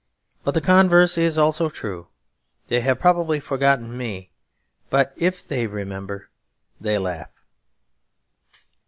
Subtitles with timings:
[0.43, 2.07] But the converse is also true;
[2.69, 4.31] they have probably forgotten me;
[4.89, 6.31] but if they remember
[6.79, 7.29] they laugh.